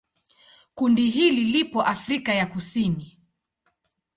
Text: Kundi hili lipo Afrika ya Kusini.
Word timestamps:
Kundi 0.75 1.09
hili 1.09 1.43
lipo 1.43 1.81
Afrika 1.81 2.33
ya 2.35 2.45
Kusini. 2.45 3.17